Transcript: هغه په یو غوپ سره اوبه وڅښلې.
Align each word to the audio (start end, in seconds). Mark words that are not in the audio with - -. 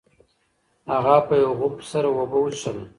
هغه 0.91 1.15
په 1.27 1.33
یو 1.43 1.51
غوپ 1.59 1.75
سره 1.91 2.07
اوبه 2.11 2.37
وڅښلې. 2.39 2.85